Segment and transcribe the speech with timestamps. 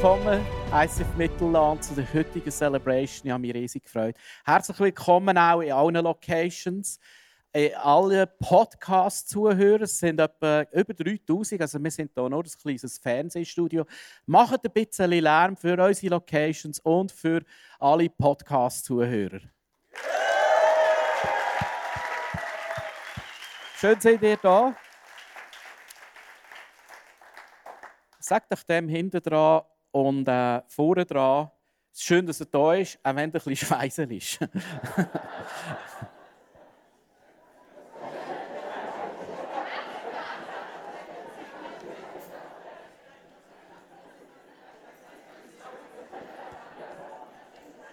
[0.00, 3.26] Willkommen, ICF Mittelland, zu der heutigen Celebration.
[3.26, 4.14] Ich habe mich riesig gefreut.
[4.44, 7.00] Herzlich willkommen auch in allen Locations.
[7.52, 12.96] In allen Podcast-Zuhörer, es sind etwa über 3000, also wir sind hier nur ein kleines
[12.98, 13.86] Fernsehstudio.
[14.24, 17.42] Macht ein bisschen Lärm für unsere Locations und für
[17.80, 19.40] alle Podcast-Zuhörer.
[23.74, 24.76] Schön seid ihr da.
[28.20, 31.50] Sag doch dem hinten dran und äh, vorne dran,
[31.92, 34.38] es ist schön, dass er da ist, auch wenn er ein bisschen ist.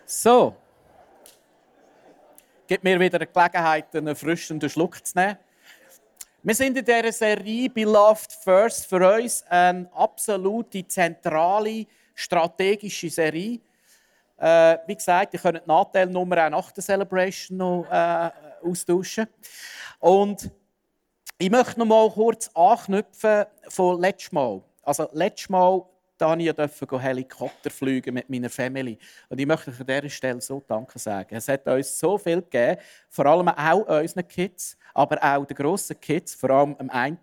[0.06, 0.56] so.
[2.68, 5.38] Gibt mir wieder eine Gelegenheit, einen erfrischenden Schluck zu nehmen.
[6.48, 13.62] Wir sind in dieser Serie Beloved First für uns eine absolute zentrale strategische Serie.
[14.38, 18.30] Äh, wie gesagt, ihr könnt die Nachteilnummer auch nach der Celebration noch äh,
[18.64, 19.26] austauschen.
[19.98, 20.52] Und
[21.40, 24.62] ich möchte noch mal kurz anknüpfen von letztes Mal.
[24.84, 25.84] Also letztes Mal
[26.18, 28.98] da durfte ich Helikopter fliegen mit meiner Familie.
[29.30, 31.36] Und ich möchte euch an dieser Stelle so Danke sagen.
[31.36, 36.00] Es hat uns so viel gegeben, vor allem auch unseren Kids, aber auch den grossen
[36.00, 37.18] Kids, vor allem am einen.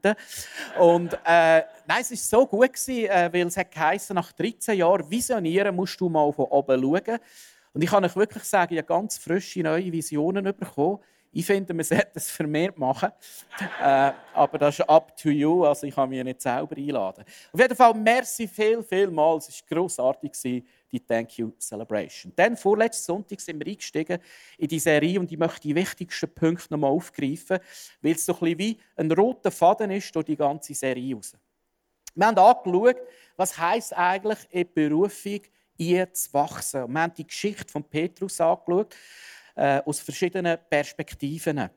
[0.79, 4.77] Und äh, nein, es war so gut, gewesen, äh, weil es hat geheißen, nach 13
[4.77, 7.19] Jahren visionieren musst du mal von oben schauen.
[7.75, 10.99] Und ich kann euch wirklich sagen, ich habe ganz frische neue Visionen bekommen.
[11.35, 13.11] Ich finde, man sollte es vermehrt machen.
[13.81, 15.65] äh, aber das ist up to you.
[15.65, 17.25] Also ich kann mich nicht selber einladen.
[17.53, 19.39] Auf jeden Fall, merci viel, viel mal.
[19.39, 22.33] Es war grossartig, die Thank You Celebration.
[22.37, 24.19] Dann, vorletzten Sonntag, sind wir eingestiegen
[24.59, 27.59] in die Serie und ich möchte die wichtigsten Punkte nochmal aufgreifen,
[28.03, 31.35] weil es so ein bisschen wie ein roter Faden ist durch die ganze Serie raus.
[32.15, 32.97] Wir haben angeschaut,
[33.37, 35.41] was heisst eigentlich in Berufung,
[35.79, 36.83] ihr zu wachsen.
[36.83, 38.95] Und wir haben die Geschichte von Petrus angeschaut
[39.55, 41.71] äh, aus verschiedenen Perspektiven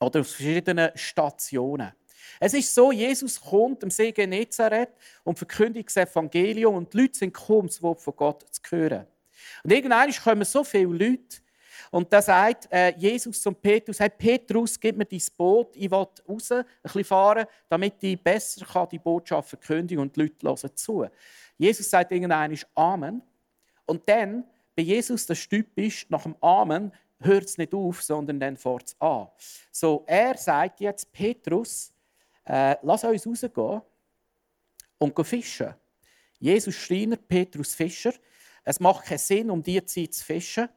[0.00, 1.92] oder aus verschiedenen Stationen.
[2.38, 4.90] Es ist so, Jesus kommt am See Genezareth
[5.24, 9.06] und verkündigt das Evangelium und die Leute sind gekommen, das Wort von Gott zu hören.
[9.64, 11.42] Und irgendwann kommen so viele Leute
[11.90, 16.06] und da sagt äh, Jesus zum Petrus, hey Petrus, gib mir dein Boot, ich will
[16.26, 20.74] raus, ein bisschen fahren, damit ich besser kann die Botschaft verkündigen und die Leute hören
[20.74, 21.06] zu.
[21.58, 23.22] Jesus sagt irgendwann Amen.
[23.84, 24.44] Und dann
[24.74, 26.92] bei Jesus das typisch nach dem Amen
[27.24, 29.28] hört es nicht auf, sondern dann fährt es an.
[29.70, 31.92] So, er sagt jetzt, Petrus,
[32.44, 33.82] äh, lass uns rausgehen
[34.98, 35.74] und fischen.
[36.38, 38.12] Jesus Schreiner, Petrus Fischer.
[38.64, 40.68] Es macht keinen Sinn, um diese Zeit zu fischen.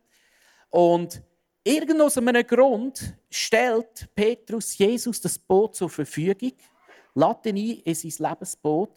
[0.70, 1.22] Und
[1.64, 6.54] irgend aus einem Grund stellt Petrus Jesus das Boot zur Verfügung,
[7.16, 8.92] lädt ihn ein in sein Lebensboot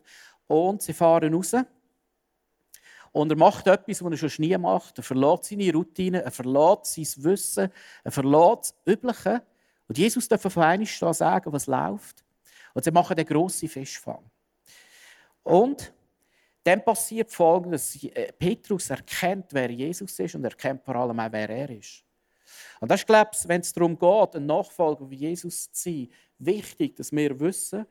[0.47, 1.54] und sie fahren raus.
[3.12, 4.98] Und er macht etwas, was er schon nie macht.
[4.98, 7.70] Er verlässt seine Routine, er verlässt sein Wissen,
[8.04, 9.42] er verlässt das Übliche.
[9.88, 12.24] Und Jesus darf von einmal sagen, was läuft.
[12.74, 14.30] Und sie machen den grossen Fischfang.
[15.42, 15.92] Und
[16.62, 18.02] dann passiert Folgendes.
[18.04, 22.05] Äh, Petrus erkennt, wer Jesus ist und erkennt vor allem auch, wer er ist.
[22.81, 26.08] Und das ist, glaube ich, wenn es darum geht, ein Nachfolger wie Jesus zu sein,
[26.38, 27.87] wichtig, dass wir wissen,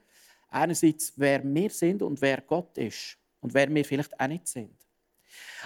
[0.50, 4.77] einerseits, wer wir sind und wer Gott ist und wer wir vielleicht auch nicht sind.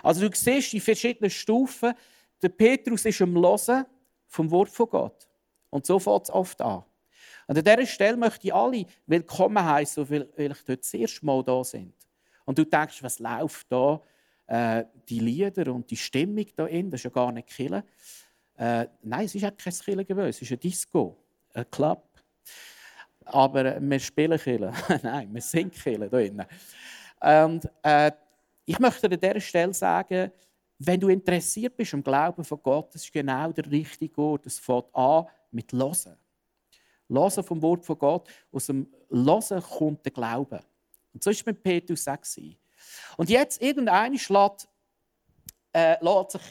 [0.03, 1.93] Also du siehst die verschiedenen Stufen.
[2.41, 3.85] Der Petrus ist am Hören
[4.27, 5.27] vom Wort von Gott.
[5.69, 6.83] Und so fängt es oft an.
[7.47, 11.43] Und an dieser Stelle möchte ich alle willkommen heißen, weil ich dort das erste Mal
[11.43, 11.93] da sind.
[12.45, 14.01] Und du denkst, was läuft da?
[14.47, 17.83] Äh, die Lieder und die Stimmung da in, das ist ja gar nicht Kille.
[18.57, 21.17] Äh, nein, es ist auch kein Kille es ist ein Disco,
[21.53, 22.03] ein Club.
[23.25, 24.73] Aber wir spielen Kille.
[25.03, 26.45] nein, wir sind Kille da innen.
[27.21, 28.11] Und äh,
[28.65, 30.31] ich möchte an dieser Stelle sagen,
[30.79, 34.47] wenn du interessiert bist am Glauben von Gott, das ist genau der richtige Ort.
[34.47, 36.17] Es fängt an mit Losen.
[37.07, 38.29] Losen vom Wort von Gott.
[38.51, 40.59] Aus dem Losen kommt der Glaube.
[41.13, 42.17] Und so ist es mit Petrus auch.
[43.17, 44.67] Und jetzt, irgendeiner schlägt,
[45.73, 45.97] äh,
[46.29, 46.41] sich,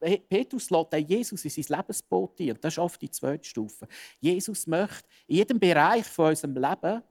[0.00, 2.50] äh, Petrus lässt Jesus in sein Lebensboot ein.
[2.50, 3.86] Und das ist oft die zweite Stufe.
[4.18, 7.02] Jesus möchte in jedem Bereich von unserem Leben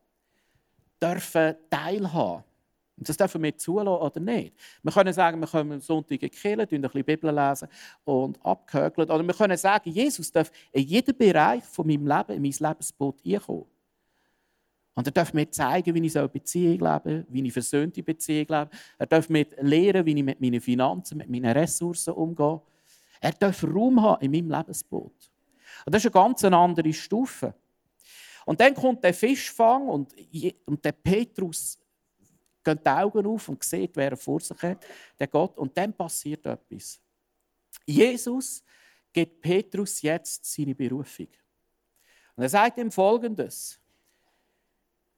[1.02, 2.44] dürfen teilhaben.
[2.98, 4.56] Und das dürfen wir zulassen oder nicht.
[4.82, 7.68] Wir können sagen, wir können am Sonntag in die Kirche, ein bisschen Bibel lesen
[8.06, 9.10] und abgehökeln.
[9.10, 13.18] Oder wir können sagen, Jesus darf in jeden Bereich von meinem Leben, in mein Lebensboot
[13.26, 13.66] einkommen.
[14.94, 18.70] Und er darf mir zeigen, wie ich eine Beziehung lebe, wie ich versöhnte Beziehung lebe.
[18.98, 22.62] Er darf mir lehren, wie ich mit meinen Finanzen, mit meinen Ressourcen umgehe.
[23.20, 25.32] Er darf Raum haben in meinem Lebensboot.
[25.86, 27.54] Und das ist eine ganz andere Stufe.
[28.46, 30.16] Und dann kommt der Fischfang und,
[30.84, 31.78] der Petrus
[32.66, 34.86] geht die Augen auf und sieht, wer er vor sich hat,
[35.20, 35.58] der Gott.
[35.58, 37.00] Und dann passiert etwas.
[37.86, 38.64] Jesus
[39.14, 41.28] gibt Petrus jetzt seine Berufung.
[42.36, 43.80] Und er sagt ihm Folgendes.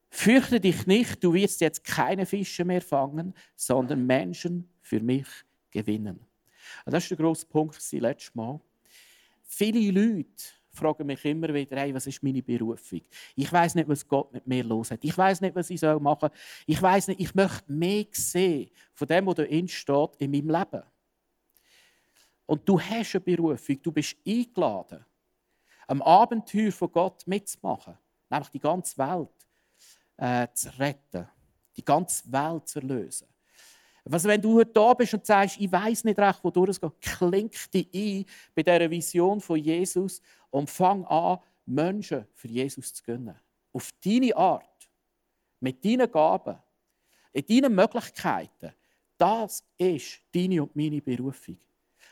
[0.09, 5.27] Fürchte dich nicht, du wirst jetzt keine Fische mehr fangen, sondern Menschen für mich
[5.69, 6.19] gewinnen.
[6.85, 8.59] Und das ist der grosse Punkt das letzte Mal.
[9.43, 10.43] Viele Leute
[10.77, 13.01] fragen mich immer wieder, hey, was ist meine Berufung?
[13.35, 15.03] Ich weiß nicht, was Gott mit mir los hat.
[15.03, 16.31] Ich weiß nicht, was ich machen soll.
[16.65, 20.83] Ich weiß nicht, ich möchte mehr sehen von dem, was da steht in meinem Leben.
[22.45, 25.05] Und du hast eine Berufung, du bist eingeladen,
[25.87, 27.97] am Abenteuer von Gott mitzumachen,
[28.29, 29.29] nämlich die ganze Welt
[30.17, 31.27] äh, zu retten,
[31.75, 33.27] die ganze Welt zu erlösen.
[34.09, 37.01] Was, wenn du heute da bist und sagst, ich weiß nicht recht, wo es geht,
[37.01, 38.25] klink dich ein
[38.55, 43.35] bei dieser Vision von Jesus und fang an, Menschen für Jesus zu gönnen.
[43.73, 44.89] Auf deine Art,
[45.59, 46.57] mit deinen Gaben,
[47.33, 48.73] in deinen Möglichkeiten.
[49.17, 51.57] Das ist deine und meine Berufung.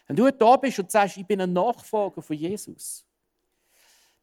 [0.08, 3.06] Wenn du heute da bist und sagst, ich bin ein Nachfolger von Jesus,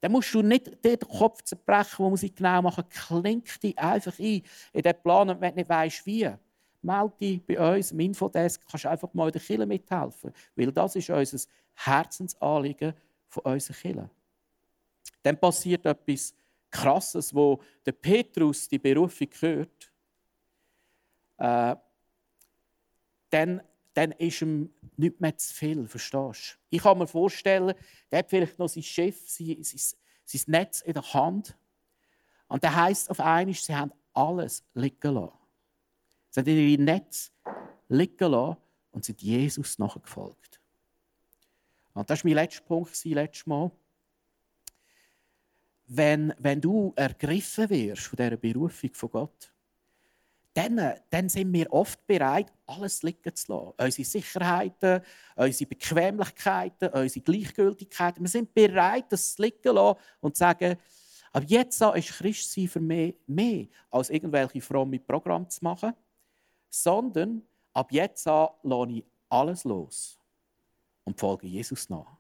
[0.01, 2.85] dann musst du nicht den Kopf zerbrechen, wo muss ich genau machen.
[2.89, 4.43] Klink dich einfach ein
[4.73, 6.29] in den Plan wenn du nicht weißt, wie.
[6.83, 10.33] Melde dich bei uns im Infodesk, kannst einfach mal in der Kirche mithelfen.
[10.57, 12.95] Weil das ist unser Herzensanliegen
[13.29, 14.11] von unserer Kirche.
[15.23, 16.35] Dann passiert etwas
[16.71, 19.93] Krasses, wo der Petrus die Berufung hört.
[21.39, 21.77] Äh,
[23.31, 23.63] dann
[23.95, 26.77] dann ist ihm nicht mehr zu viel, verstehst du?
[26.77, 27.75] Ich kann mir vorstellen,
[28.11, 31.57] der hat vielleicht noch sein Chef, sein, sein, sein Netz in der Hand.
[32.49, 35.33] Und der heisst auf einmal, sie haben alles liegen lassen.
[36.33, 37.31] Sie haben ihre Netz
[37.89, 38.57] liegen lassen
[38.91, 40.61] und sind Jesus nachgefolgt.
[41.93, 43.71] Und das war mein letzter Punkt, letztes Mal.
[45.89, 49.53] Wenn, wenn du ergriffen wirst von dieser Berufung von Gott,
[50.55, 53.75] dann, dann sind wir oft bereit, alles liegen zu lassen.
[53.79, 55.03] Unsere Sicherheiten,
[55.37, 58.23] unsere Bequemlichkeiten, unsere Gleichgültigkeiten.
[58.23, 60.79] Wir sind bereit, das liegen zu lassen und zu sagen,
[61.31, 65.93] ab jetzt ist Christsein für mich mehr, als irgendwelche fromme Programme zu machen,
[66.75, 67.43] sondern
[67.75, 70.19] ab jetzt an lasse ich alles los
[71.05, 72.17] und folge Jesus nach.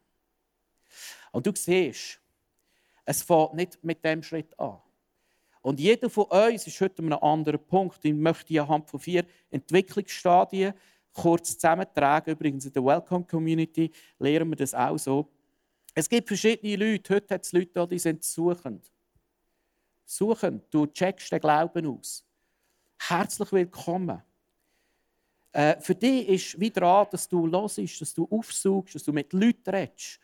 [1.32, 2.20] Und du siehst,
[3.04, 4.78] es fängt nicht mit dem Schritt an.
[5.62, 8.04] Und jeder von uns ist heute an einem anderen Punkt.
[8.04, 10.75] Ich möchte anhand von vier Entwicklungsstadien
[11.12, 12.34] kurz zusammentragen.
[12.34, 15.31] Übrigens in der Welcome Community lernen wir das auch so.
[15.94, 17.15] Es gibt verschiedene Leute.
[17.15, 18.93] Heute hat es Leute, die sind suchend.
[20.05, 20.65] Suchend.
[20.70, 22.24] Du checkst den Glauben aus.
[22.98, 24.22] Herzlich willkommen.
[25.52, 29.70] Äh, für dich ist wieder dass du hörst, dass du aufsuchst, dass du mit Leuten
[29.70, 30.18] redest,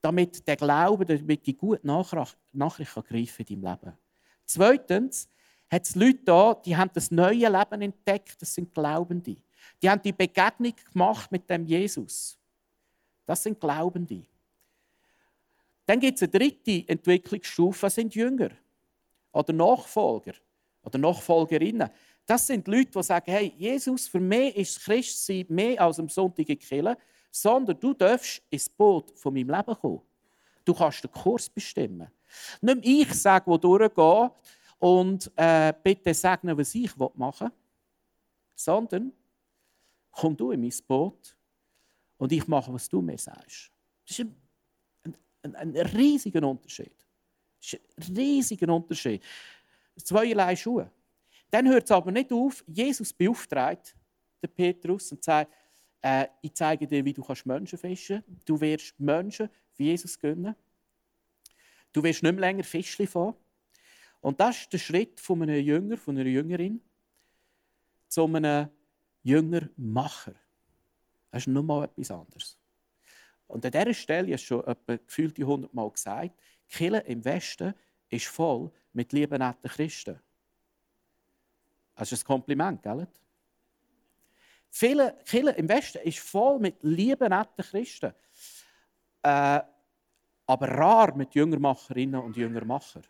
[0.00, 3.98] damit der Glaube, damit die gute Nachricht, Nachricht greifen in deinem Leben.
[4.44, 5.28] Zweitens
[5.70, 9.36] hat es Leute da, die haben das neue Leben entdeckt, das sind Glaubende.
[9.82, 12.38] Die haben die Begegnung gemacht mit dem Jesus.
[13.26, 14.24] Das sind Glaubende.
[15.84, 18.50] Dann gibt es eine dritte Entwicklungsstufe, das sind Jünger
[19.32, 20.32] oder Nachfolger
[20.82, 21.90] oder Nachfolgerinnen.
[22.28, 26.46] Das sind Leute, die sagen, hey, Jesus, für mich ist Christsein mehr als am Sonntag
[26.46, 26.96] in
[27.30, 30.02] sondern du darfst ins Boot von meinem Leben kommen.
[30.62, 32.06] Du kannst den Kurs bestimmen.
[32.60, 34.30] Nicht ich sage, wo durchgehen
[34.78, 37.56] und äh, bitte segnen, was ich machen will,
[38.54, 39.10] sondern
[40.10, 41.34] komm du in mein Boot
[42.18, 43.72] und ich mache, was du mir sagst.
[44.06, 44.26] Das ist
[45.02, 46.92] ein, ein, ein riesiger Unterschied.
[47.58, 47.80] Das ist
[48.10, 49.22] ein riesiger Unterschied.
[49.96, 50.90] Zweierlei Schuhe.
[51.50, 52.64] Dann hört es aber nicht auf.
[52.66, 53.96] Jesus beauftragt
[54.42, 55.52] den Petrus und sagt,
[56.02, 58.48] äh, ich zeige dir, wie du Menschen fischen kannst.
[58.48, 60.54] Du wirst Menschen wie Jesus gönnen.
[61.92, 63.34] Du wirst nicht mehr länger Fischli fahren.
[64.20, 66.80] Und das ist der Schritt von einem Jünger, von einer Jüngerin,
[68.08, 68.68] zu einem
[69.22, 70.34] Jüngermacher.
[71.30, 72.58] Das ist nur mal etwas anderes.
[73.46, 76.38] Und an dieser Stelle, ich schon etwa gefühlte 100 Mal gesagt,
[76.70, 77.74] die Kirche im Westen
[78.10, 80.20] ist voll mit lieben, netten Christen.
[81.98, 83.08] Das ist ein Kompliment, gell?
[84.70, 88.12] Viele Kirche im Westen ist voll mit lieben, netten Christen.
[89.22, 89.60] Äh,
[90.46, 93.02] aber rar mit Jüngermacherinnen und Jüngermacher.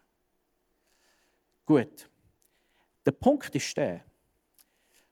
[1.67, 2.09] Gut.
[3.05, 3.99] Der Punkt ist der.
[3.99, 4.05] Du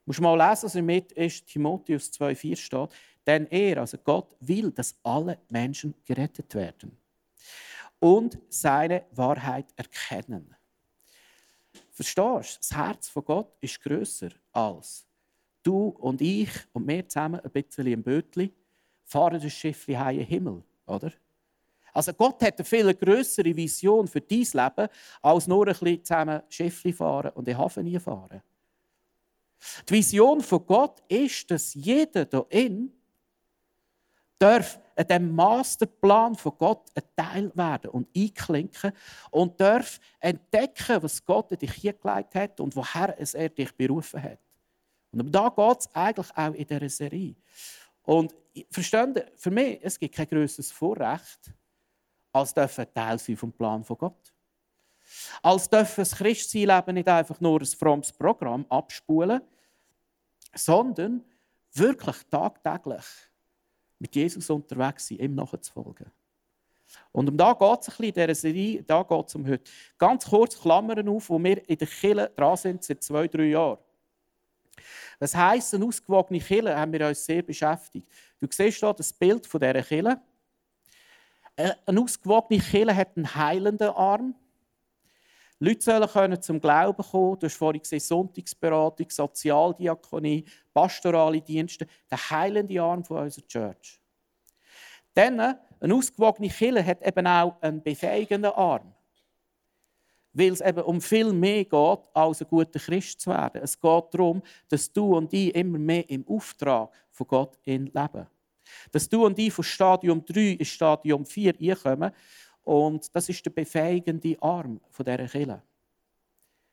[0.06, 1.44] musst mal lesen, was mit 1.
[1.44, 2.90] Timotheus 2,4 steht.
[3.26, 6.96] Denn er, also Gott, will, dass alle Menschen gerettet werden
[7.98, 10.55] und seine Wahrheit erkennen.
[11.96, 12.58] Verstehst du?
[12.58, 15.06] Das Herz von Gott ist grösser als
[15.62, 18.52] du und ich und wir zusammen ein bisschen im Bötli
[19.02, 21.10] fahren das Schiff in den Himmel, oder?
[21.94, 24.88] Also Gott hat eine viel größere Vision für dein Leben,
[25.22, 28.42] als nur ein bisschen zusammen Schiff fahren und in den Hafen fahren.
[29.88, 32.92] Die Vision von Gott ist, dass jeder hier in
[34.38, 38.92] darf an dem Masterplan von Gott ein Teil werden und einklinken
[39.30, 44.22] und darf entdecken, was Gott in dich hingelegt hat und woher es er dich berufen
[44.22, 44.38] hat.
[45.12, 47.34] Und um da geht es eigentlich auch in dieser Serie.
[48.02, 48.34] Und
[48.70, 51.52] verstehen für mich, es gibt kein größeres Vorrecht,
[52.32, 54.32] als dürfen Teil sein vom Plan von Gott.
[55.42, 59.40] Als dürfen das Christsein nicht einfach nur ein frommes Programm abspulen,
[60.54, 61.24] sondern
[61.72, 63.04] wirklich tagtäglich
[63.98, 66.10] mit Jesus unterwegs sein, ihm nachzufolgen.
[67.12, 69.70] Und um da geht es ein bisschen in dieser Serie, da geht es um heute.
[69.98, 73.78] Ganz kurz Klammern auf, wo wir in der Kille dran sind seit zwei, drei Jahren.
[75.18, 78.06] Was heisst, eine ausgewogene Kille haben wir uns sehr beschäftigt.
[78.38, 80.20] Du siehst hier das Bild dieser Kille.
[81.56, 84.34] Äh, eine ausgewogene Kille hat einen heilenden Arm.
[85.58, 87.38] Leute sollen können zum Glauben kommen.
[87.38, 90.44] Du hast vorhin gesehen, Sonntagsberatung, Sozialdiakonie,
[90.74, 91.86] pastorale Dienste.
[92.10, 94.00] Der heilende Arm von unserer Church.
[95.14, 98.92] Dann, eine ausgewogene Kille hat eben auch einen befähigenden Arm.
[100.34, 103.62] Weil es eben um viel mehr geht, als ein guter Christ zu werden.
[103.62, 108.26] Es geht darum, dass du und ich immer mehr im Auftrag von Gott leben.
[108.92, 112.12] Dass du und ich von Stadium 3 in Stadium 4 einkommen
[112.66, 115.62] und das ist der befähigende Arm von dieser Kille.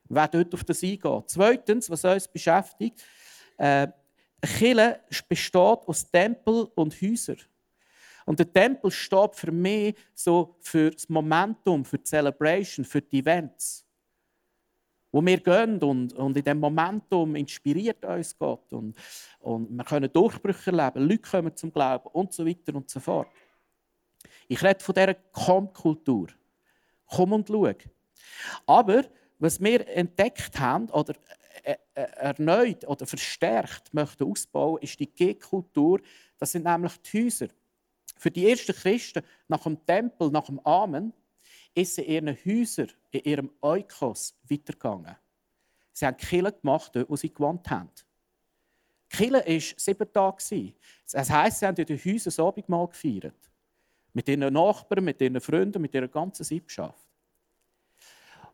[0.10, 1.24] Wer dort auf das eingeht.
[1.28, 3.04] Zweitens, was uns beschäftigt,
[3.58, 3.88] äh,
[4.42, 7.38] Kille besteht aus Tempel und Häusern.
[8.26, 13.20] Und der Tempel steht für mich so für das Momentum, für die Celebration, für die
[13.20, 13.86] Events.
[15.12, 18.74] Wo wir gehen und, und in diesem Momentum inspiriert uns Gott.
[18.74, 18.98] Und,
[19.42, 23.28] und wir können Durchbrüche erleben, Leute kommen zum Glauben und so weiter und so fort.
[24.48, 26.28] Ich rede von dieser Komm-Kultur.
[27.06, 27.72] Komm und schau.
[28.66, 29.04] Aber
[29.40, 31.16] was wir entdeckt haben oder
[31.64, 36.02] äh, äh, erneut oder verstärkt möchten ausbauen, ist die G-Kultur.
[36.38, 37.48] Das sind nämlich die Häuser.
[38.18, 41.14] Für die ersten Christen nach dem Tempel, nach dem Amen,
[41.76, 45.16] ist in ihren Häusern, in ihrem Eukos weitergegangen.
[45.92, 47.90] Sie haben Kille gemacht, wo sie gewohnt haben.
[49.10, 50.74] Kille war sieben Tage.
[51.12, 53.52] Das heisst, sie haben in den Häusern das Abendmahl gefeiert.
[54.13, 57.08] Mit ihren Nachbarn, mit ihren Freunden, mit ihrer ganzen Siebschaft.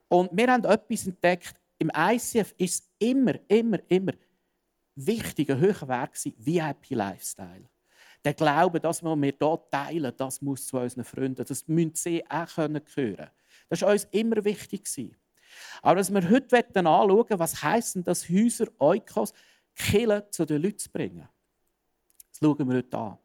[0.08, 1.56] Und wir haben etwas entdeckt.
[1.78, 4.14] Im ICF ist es immer, immer, immer
[4.96, 7.70] wichtig, ein höherer Wert VIP-Lifestyle.
[8.24, 12.58] Der Glaube, dass wir hier teilen, das muss zu unseren Freunden, das müssen sie auch
[12.58, 13.30] hören können.
[13.70, 14.84] Das war uns immer wichtig.
[15.82, 19.34] Aber dass wir heute anschauen was heisst denn das, Häuser, Eukos,
[19.76, 21.30] Killen zu den Leuten zu bringen.
[22.30, 23.18] Das schauen wir heute an.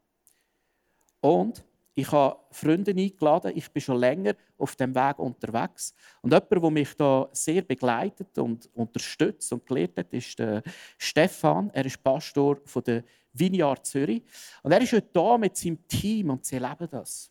[1.20, 1.64] Und
[1.96, 3.52] ich habe Freunde eingeladen.
[3.54, 5.94] Ich bin schon länger auf dem Weg unterwegs.
[6.22, 10.62] Und jemand, der mich da sehr begleitet und unterstützt und gelehrt hat, ist der
[10.98, 11.70] Stefan.
[11.72, 14.24] Er ist Pastor von der Vineyard Zürich.
[14.62, 17.30] Und er ist heute da mit seinem Team und sie erleben das.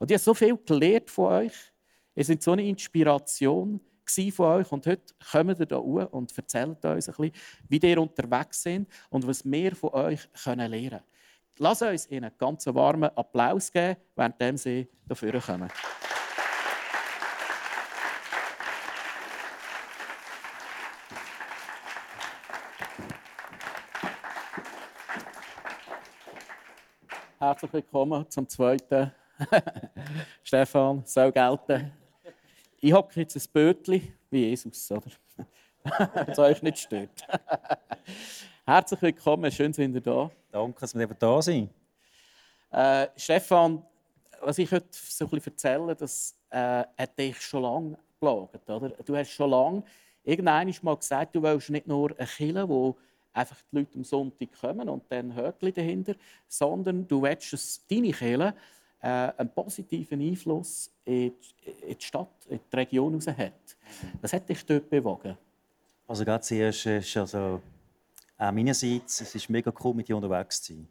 [0.00, 1.54] Und ich habe so viel gelernt von euch.
[2.16, 3.80] Ihr seid so eine Inspiration
[4.32, 4.72] von euch.
[4.72, 7.32] Und heute kommen ihr hier und erzählen uns ein bisschen,
[7.68, 11.00] wie ihr unterwegs sind und was wir von euch lernen können.
[11.62, 15.68] Lass uns ihnen einen ganz warmen Applaus geben, während sie dafür kommen.
[27.38, 29.12] Herzlich willkommen zum zweiten.
[30.42, 31.92] Stefan, soll gelten.
[32.80, 35.10] Ich habe jetzt ein Bötchen wie Jesus, oder?
[36.26, 37.26] das euch nicht stört.
[38.70, 40.30] Herzlich willkommen, schön sind ihr da.
[40.52, 41.70] Danke, dass wir da sind.
[42.70, 43.82] Äh, Stefan,
[44.42, 48.70] was ich heute so ein bisschen erzähle, das äh, hat dich schon lange geplagt.
[48.70, 48.90] Oder?
[49.04, 49.82] Du hast schon lange
[50.22, 52.92] irgendwann mal gesagt, du willst nicht nur eine Kirche, die
[53.32, 56.14] einfach die Leute am Sonntag kommen und dann Höckli dahinter,
[56.46, 58.54] sondern du willst, dass deine Kirche
[59.02, 61.32] äh, einen positiven Einfluss in
[61.64, 63.76] die Stadt, in die Region raus hat.
[64.20, 65.36] Was hat dich dort bewogen?
[66.06, 67.60] Also ganz zuerst ist also
[68.40, 70.88] auch meinerseits, es ist mega cool, mit dir unterwegs zu sein.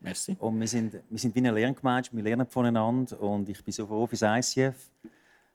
[0.00, 0.36] Merci.
[0.38, 3.86] Und wir sind, wir sind wie eine Lerngemeinschaft, wir lernen voneinander und ich bin so
[3.86, 4.76] froh fürs ICF.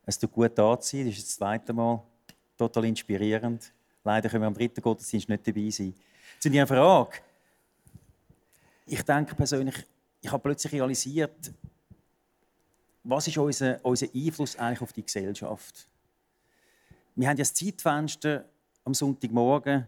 [0.05, 2.03] Es tut gut da zu sein, das ist das zweite Mal
[2.57, 3.71] total inspirierend.
[4.03, 5.93] Leider können wir am dritten Gottesdienst nicht dabei sein.
[6.43, 7.19] Die eine Frage.
[8.85, 9.75] Ich denke persönlich,
[10.21, 11.53] ich habe plötzlich realisiert,
[13.03, 15.87] was ist unser, unser Einfluss eigentlich auf die Gesellschaft?
[17.15, 18.45] Wir haben ja das Zeitfenster
[18.83, 19.87] am Sonntagmorgen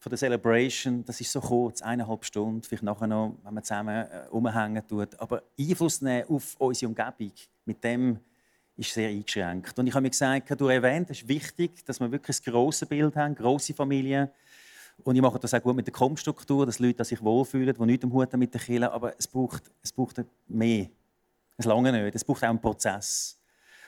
[0.00, 4.06] von der Celebration, das ist so kurz, eineinhalb Stunden, vielleicht nachher noch, wenn man zusammen
[4.10, 5.20] äh, umhängen tut.
[5.20, 7.32] Aber Einfluss nehmen auf unsere Umgebung,
[7.66, 8.18] mit dem
[8.76, 9.78] ist sehr eingeschränkt.
[9.78, 12.86] Und ich habe mir gesagt, du erwähnt, es ist wichtig, dass wir wirklich das grosse
[12.86, 14.30] Bild haben, grosse Familien.
[15.04, 18.04] Und ich mache das auch gut mit der Kommstruktur, dass Leute sich wohlfühlen, die nichts
[18.04, 18.90] am Hut haben mit der Kirche.
[18.90, 20.88] Aber es braucht, es braucht mehr.
[21.58, 22.14] Es lange nicht.
[22.14, 23.39] Es braucht auch einen Prozess.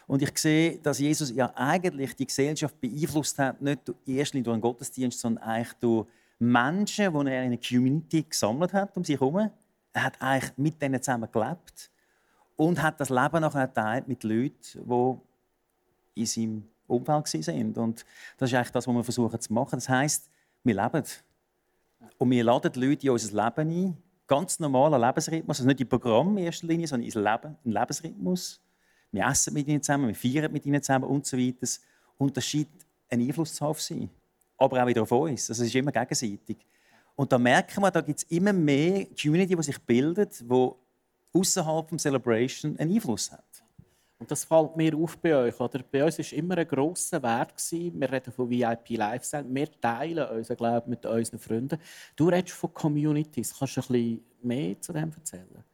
[0.06, 4.60] Und ich sehe, dass Jesus ja eigentlich die Gesellschaft beeinflusst hat, nicht erst durch einen
[4.60, 6.06] Gottesdienst, sondern eigentlich durch
[6.38, 9.50] Menschen, die er in einer Community gesammelt hat um sich herum.
[9.92, 11.90] Er hat eigentlich mit denen zusammen gelebt
[12.56, 15.20] und hat das Leben nachher geteilt mit Leuten,
[16.16, 17.72] die in seinem Umfeld waren.
[17.76, 18.04] Und
[18.38, 19.76] das ist eigentlich das, was wir versuchen zu machen.
[19.76, 20.30] Das heißt,
[20.64, 21.04] wir leben.
[22.18, 23.96] Und wir laden die Leute in unser Leben ein.
[24.26, 25.58] Ganz normaler Lebensrhythmus.
[25.58, 28.61] Also nicht im Programm in erster Linie, sondern ins Leben, ein Lebensrhythmus.
[29.12, 31.66] Wir essen mit ihnen zusammen, wir feiern mit ihnen zusammen und so weiter.
[32.18, 32.68] Und das scheint
[33.10, 34.08] einen Einfluss zu haben auf sie.
[34.56, 35.50] Aber auch wieder auf uns.
[35.50, 36.56] Also es ist immer gegenseitig.
[37.14, 40.70] Und da merken wir, da gibt es immer mehr Community, die sich bildet, die
[41.34, 43.44] außerhalb des Celebration einen Einfluss hat.
[44.18, 45.58] Und das fällt mir auf bei euch.
[45.58, 45.80] Oder?
[45.82, 47.56] Bei uns war immer ein grosser Wert.
[47.56, 48.00] Gewesen.
[48.00, 49.44] Wir reden von VIP Lifestyle.
[49.48, 51.78] Wir teilen unseren Glauben mit unseren Freunden.
[52.14, 53.58] Du redest von Communities.
[53.58, 55.64] Kannst du ein bisschen mehr zu dem erzählen?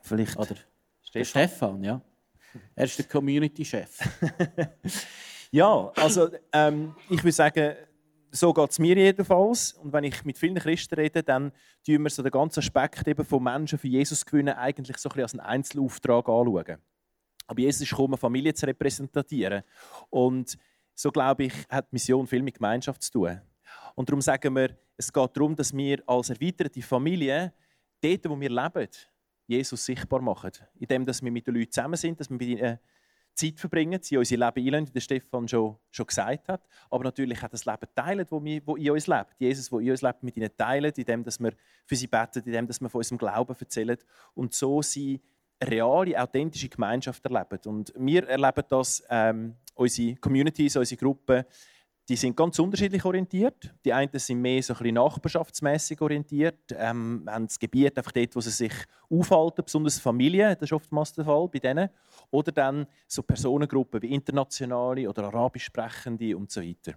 [0.00, 0.36] Vielleicht.
[0.36, 0.56] Oder
[1.02, 2.00] Stefan, Stefan ja.
[2.74, 3.98] Er ist der Community-Chef.
[5.50, 7.74] ja, also ähm, ich würde sagen,
[8.30, 9.72] so geht es mir jedenfalls.
[9.74, 11.52] Und wenn ich mit vielen Christen rede, dann
[11.84, 15.12] tun wir so den ganzen Aspekt eben von Menschen für Jesus gewinnen eigentlich so ein
[15.12, 16.78] bisschen als einen Einzelauftrag anschauen.
[17.46, 19.62] Aber Jesus ist gekommen, Familie zu repräsentieren.
[20.10, 20.58] Und
[20.94, 23.40] so glaube ich, hat die Mission viel mit Gemeinschaft zu tun.
[23.94, 27.52] Und darum sagen wir, es geht darum, dass wir als erweiterte Familie
[28.00, 28.88] dort, wo wir leben,
[29.46, 30.52] Jesus sichtbar machen.
[30.78, 32.78] Indem wir mit den Leuten zusammen sind, dass wir mit ihnen
[33.36, 36.66] Zeit verbringen, sie in unser Leben einladen, wie der Stefan schon, schon gesagt hat.
[36.90, 39.34] Aber natürlich auch das Leben teilen, das in uns lebt.
[39.38, 41.52] Jesus, der in uns lebt, mit ihnen teilen, indem wir
[41.84, 43.98] für sie beten, indem wir von unserem Glauben erzählen.
[44.34, 45.20] Und so sie
[45.62, 47.58] reale, authentische Gemeinschaft erleben.
[47.66, 51.44] Und wir erleben das, ähm, unsere Communities, unsere Gruppen,
[52.08, 53.74] die sind ganz unterschiedlich orientiert.
[53.84, 58.36] Die einen sind mehr so ein bisschen nachbarschaftsmässig orientiert, ähm, haben das Gebiet einfach dort,
[58.36, 58.72] wo sie sich
[59.10, 61.88] aufhalten, besonders Familien, das ist oftmals der Fall bei denen.
[62.30, 66.94] Oder dann so Personengruppen wie internationale oder arabisch sprechende und so weiter.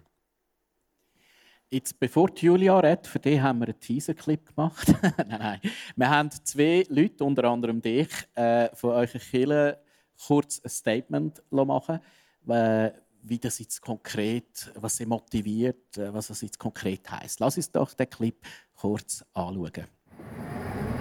[1.72, 4.88] Jetzt, bevor Julia redet, für die haben wir einen Teaser-Clip gemacht.
[5.02, 5.60] nein, nein.
[5.94, 9.78] Wir haben zwei Leute, unter anderem dich, äh, von eurer Kirche
[10.26, 12.00] kurz ein Statement machen
[12.48, 12.90] äh,
[13.22, 17.40] wie das jetzt konkret, was sie motiviert, äh, was das jetzt konkret heißt.
[17.40, 18.36] Lass uns doch den Clip
[18.74, 19.86] kurz anschauen.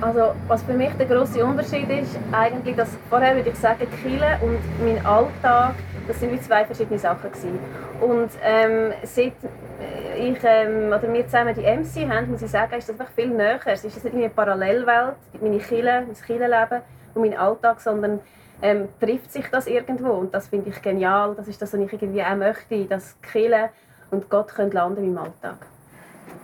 [0.01, 4.39] Also, was für mich der große Unterschied ist, eigentlich, dass vorher würde ich sagen, Kille
[4.41, 5.75] und mein Alltag,
[6.08, 7.60] das sind wie zwei verschiedene Sachen gewesen.
[7.99, 9.34] Und ähm, seit
[10.19, 13.27] ich ähm, oder wir zusammen die MC haben, muss ich sagen, ist das einfach viel
[13.27, 13.60] näher.
[13.65, 16.82] Es ist nicht eine Parallelwelt, meine Kille, mein Killenleben
[17.13, 18.19] und mein Alltag, sondern
[18.61, 21.35] ähm, trifft sich das irgendwo und das finde ich genial.
[21.35, 23.69] Das ist das, was ich irgendwie auch möchte, dass Kirche
[24.11, 25.57] und Gott können landen im Alltag.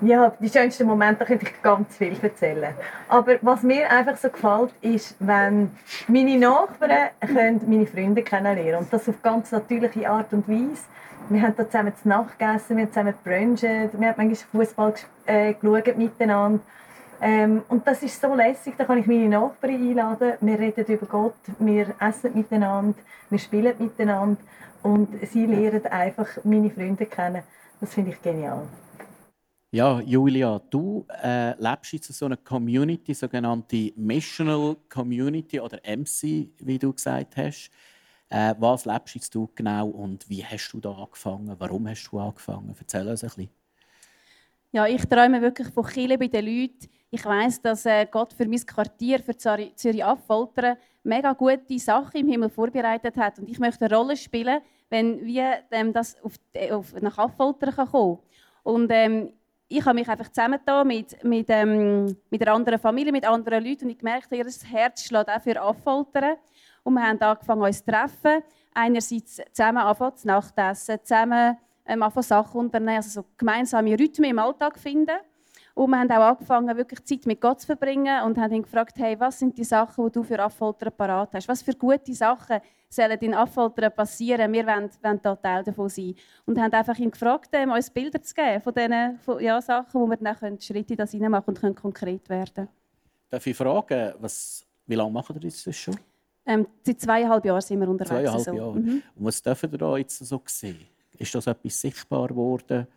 [0.02, 2.74] Ja, die schönsten Momente könnte ich ganz viel erzählen.
[3.08, 5.72] Aber was mir einfach so gefällt, ist, wenn
[6.08, 10.84] meine Nachbarn können meine Freunde kennenlernen und das auf ganz natürliche Art und Weise.
[11.30, 14.94] Wir haben da zusammen zu Nacht gegessen, wir haben zusammen brunchen, wir haben manchmal Fußball
[15.26, 16.60] äh, geschaut miteinander.
[17.22, 20.34] Ähm, und das ist so lässig, da kann ich meine Nachbarn einladen.
[20.42, 22.98] Wir reden über Gott, wir essen miteinander,
[23.30, 24.42] wir spielen miteinander
[24.84, 27.44] und sie lernen einfach meine Freunde kennen.
[27.80, 28.68] Das finde ich genial.
[29.72, 36.50] Ja, Julia, du äh, lebst jetzt in so einer Community, sogenannte Missional Community oder MC,
[36.60, 37.72] wie du gesagt hast.
[38.30, 41.56] Äh, was lebst jetzt du genau und wie hast du da angefangen?
[41.60, 42.74] Warum hast du angefangen?
[42.80, 43.65] Erzähl uns ein bisschen.
[44.76, 46.90] Ja, ich träume wirklich von Chile bei den Leuten.
[47.10, 52.50] Ich weiß, dass äh, Gott für mein Quartier, für Zürich-Affoltern, mega gute Sachen im Himmel
[52.50, 53.40] vorbereitet hat.
[53.40, 54.60] Und ich möchte eine Rolle spielen,
[54.90, 56.34] wenn wir ähm, das auf,
[56.72, 58.20] auf, nach Affoltern kommen.
[58.64, 59.32] Und ähm,
[59.70, 63.86] ich habe mich einfach zusammengetan mit, mit, ähm, mit einer anderen Familie, mit anderen Leuten
[63.86, 66.36] und ich merkte, ihr Herz schlägt auch für Affoltern.
[66.84, 68.44] Und wir haben angefangen, uns zu treffen.
[68.74, 74.40] Einerseits zusammen anfangen zu Nachtessen, zusammen ähm, anfangen Sachen unternehmen, also so gemeinsame Rhythmen im
[74.40, 75.18] Alltag finden.
[75.76, 78.98] Und wir haben auch angefangen, wirklich Zeit mit Gott zu verbringen und haben ihn gefragt,
[78.98, 81.50] hey, was sind die Sachen, die du für Affoltern parat hast?
[81.50, 84.54] Was für gute Sachen sollen in Affoltern passieren?
[84.54, 86.16] Wir wollen, wollen da Teil davon sein.
[86.46, 90.00] Und haben einfach ihn gefragt, ähm, uns Bilder zu geben von diesen von, ja, Sachen,
[90.00, 92.70] wo wir dann können Schritte das machen und können konkret werden
[93.30, 95.98] Darf ich fragen, was, wie lange machen ihr das schon?
[96.46, 98.12] Ähm, seit zweieinhalb Jahren sind wir unterwegs.
[98.12, 98.54] Zweieinhalb so.
[98.54, 98.80] Jahre.
[98.80, 99.04] Mhm.
[99.16, 100.88] Und was dürfen ihr da jetzt so sehen?
[101.18, 102.88] Ist das etwas sichtbar geworden?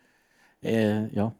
[0.62, 1.32] Äh, ja.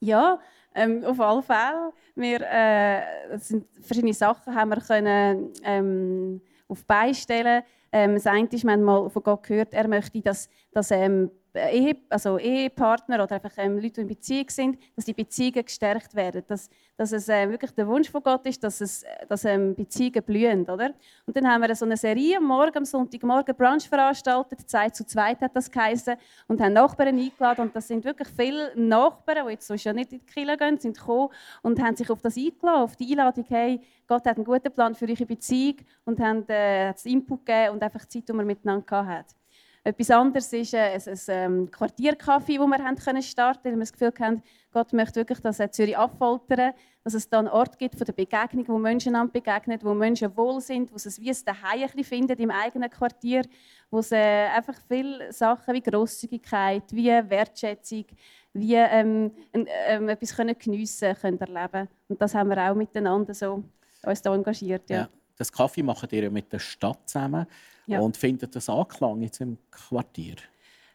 [0.00, 0.38] Ja,
[0.74, 1.92] ähm, auf alle Fälle.
[2.14, 7.62] Wir, äh, sind verschiedene Sachen haben wir können, ähm, auf beistellen.
[7.92, 11.30] Ähm, das eine ist, wir haben mal von Gott gehört, er möchte, dass, dass ähm,
[11.54, 16.14] Ehe, also Ehepartner oder einfach ähm, Leute, die in Beziehung sind, dass die Beziehungen gestärkt
[16.14, 16.42] werden.
[16.46, 20.22] Dass, dass es äh, wirklich der Wunsch von Gott ist, dass, es, dass ähm, Beziehungen
[20.22, 20.62] blühen.
[20.68, 20.94] Oder?
[21.26, 24.68] Und dann haben wir so eine Serie am Morgen, am Sonntagmorgen Brunch veranstaltet.
[24.68, 26.16] Zeit zu zweit hat das geheißen.
[26.48, 27.62] Und haben Nachbarn eingeladen.
[27.62, 30.78] Und das sind wirklich viele Nachbarn, die jetzt sonst ja nicht in die Kirche gehen,
[30.78, 31.30] sind gekommen
[31.62, 34.94] und haben sich auf das eingeladen, auf die Einladung, hey, Gott hat einen guten Plan
[34.94, 39.06] für eure Beziehung und haben äh, das Input gegeben und einfach Zeit, die wir miteinander
[39.06, 39.39] hatten.
[39.82, 43.80] Etwas anderes ist äh, ein, ein, ähm, Quartierkaffee, das wir haben können starten weil wir
[43.80, 47.78] das Gefühl haben, Gott möchte wirklich, dass er Zürich abfoltern, dass es da einen Ort
[47.78, 51.20] gibt von der Begegnung, wo Menschen einander begegnen, wo Menschen wohl sind, wo sie es
[51.20, 53.42] wie ein Daheim finden im eigenen Quartier,
[53.90, 58.04] wo sie äh, einfach viele Sachen wie Grosszügigkeit, wie Wertschätzung,
[58.52, 61.88] wie ähm, ähm, etwas können geniessen können erleben.
[62.08, 63.64] Und das haben wir auch miteinander so
[64.02, 64.90] uns da engagiert.
[64.90, 64.96] Ja.
[64.96, 65.08] ja
[65.40, 67.46] das Kaffee macht ihr mit der Stadt zusammen
[67.86, 68.00] ja.
[68.00, 70.36] und findet das Anklang jetzt im Quartier?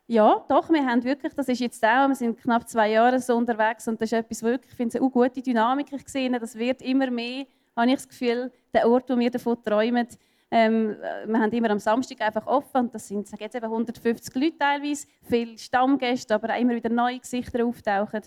[0.08, 3.36] Ja, doch, wir haben wirklich, das ist jetzt auch, wir sind knapp zwei Jahre so
[3.36, 5.88] unterwegs und das ist etwas, wirklich, ich finde es eine gute Dynamik.
[5.92, 7.46] Ich sehe, das wird immer mehr,
[7.76, 10.08] habe ich das Gefühl, der Ort, wo wir davon träumen,
[10.52, 10.96] ähm,
[11.26, 15.08] wir haben immer am Samstag einfach offen und das sind jetzt eben 150 Leute teilweise,
[15.24, 18.22] viele Stammgäste, aber auch immer wieder neue Gesichter auftauchen.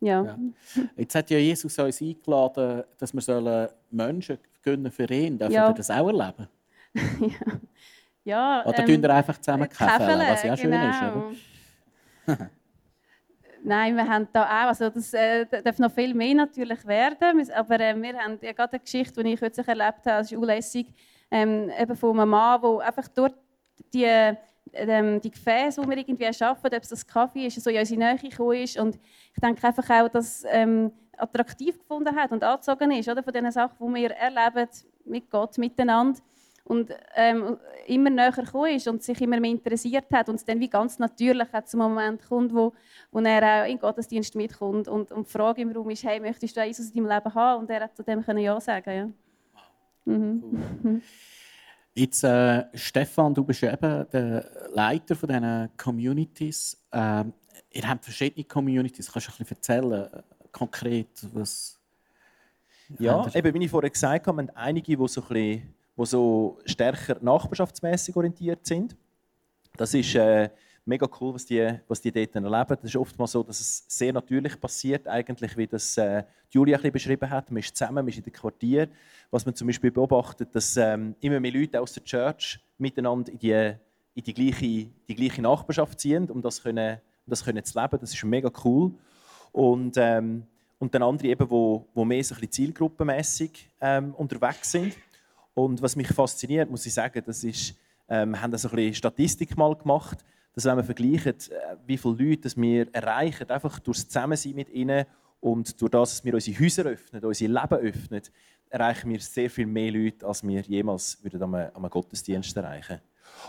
[0.00, 0.22] Ja.
[0.24, 0.38] ja.
[0.96, 5.38] Jetzt hat ja Jesus uns eingeladen, dass wir Menschen gönnen für ihn.
[5.38, 5.68] Dürfen ja.
[5.68, 6.48] wir das auch erleben?
[6.94, 7.60] ja.
[8.24, 8.64] Ja.
[8.64, 10.90] Oder ähm, wir einfach zusammen käfeln, was ja schön genau.
[10.90, 11.02] ist,
[12.26, 12.50] oder?
[13.64, 17.80] Nein, wir haben da auch, also das äh, darf noch viel mehr natürlich werden, aber
[17.80, 20.88] äh, wir haben ja gerade eine Geschichte, die ich kürzlich erlebt habe, das ist unlässig,
[21.30, 23.36] ähm, eben von einem Mann, der einfach dort
[23.94, 24.34] die
[24.72, 27.98] ähm, die Gefäße, die wir irgendwie erschaffen, ob es das Kaffee ist, so in unsere
[27.98, 28.78] Nähe gekommen ist.
[28.78, 33.32] Und ich denke einfach auch, dass ähm, attraktiv gefunden hat und angezogen ist oder, von
[33.32, 34.68] den Sachen, die wir erleben
[35.04, 36.20] mit Gott miteinander
[36.64, 40.60] und ähm, immer näher gekommen ist und sich immer mehr interessiert hat und es dann
[40.60, 42.72] wie ganz natürlich hat zum Moment kommt, wo,
[43.10, 46.20] wo er auch in den Gottesdienst mitkommt und, und die Frage im Raum ist, hey,
[46.20, 47.60] möchtest du Jesus in deinem Leben haben?
[47.62, 49.14] Und er hat zu dem können ja sagen.
[50.06, 50.12] Ja.
[50.12, 50.78] Mhm.
[50.84, 51.00] Cool.
[51.94, 56.82] Jetzt, äh, Stefan, du bist eben der Leiter von diesen Communities.
[56.90, 57.34] Ähm,
[57.70, 59.12] ihr habt verschiedene Communities.
[59.12, 61.78] Kannst du ein bisschen erzählen, äh, konkret, was...
[62.98, 66.58] Ja, eben, wie ich vorher gesagt habe, haben einige, die so, ein bisschen, die so
[66.64, 68.96] stärker nachbarschaftsmäßig orientiert sind.
[69.76, 70.14] Das ist...
[70.14, 70.50] Äh,
[70.84, 72.76] mega cool, was die, was die dort erleben.
[72.80, 77.30] Das ist oftmals so, dass es sehr natürlich passiert, eigentlich, wie das äh, Julia beschrieben
[77.30, 77.50] hat.
[77.50, 78.88] Man ist zusammen, man ist in dem Quartier.
[79.30, 83.38] Was man zum Beispiel beobachtet, dass ähm, immer mehr Leute aus der Church miteinander in
[83.38, 83.74] die,
[84.14, 87.98] in die, gleiche, die gleiche Nachbarschaft ziehen, um das, können, um das können zu leben.
[88.00, 88.92] Das ist mega cool.
[89.52, 90.44] Und, ähm,
[90.78, 94.94] und dann andere, eben, wo, wo mehr so zielgruppenmässig ähm, unterwegs sind.
[95.54, 97.74] Und was mich fasziniert, muss ich sagen, das ist,
[98.08, 102.14] ähm, haben so ein bisschen Statistik mal gemacht dass wenn wir vergleichen, äh, wie viele
[102.14, 105.06] Leute wir erreichen, einfach durch das Zusammensein mit ihnen
[105.40, 108.22] und durch das, dass wir unsere Häuser öffnen, unser Leben öffnen,
[108.68, 113.00] erreichen wir sehr viel mehr Leute, als wir jemals würden am, am Gottesdienst erreichen.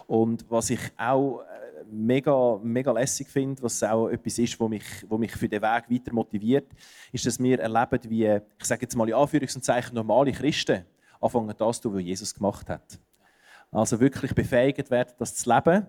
[0.07, 4.83] Und was ich auch äh, mega, mega lässig finde, was auch etwas ist, was mich,
[5.07, 6.67] was mich für den Weg weiter motiviert,
[7.11, 10.85] ist, dass wir erleben, wie, ich sage jetzt mal in Anführungs- und Zeichen, normale Christen
[11.23, 12.99] anfangen, das zu tun, was Jesus gemacht hat.
[13.71, 15.87] Also wirklich befähigt werden, das zu leben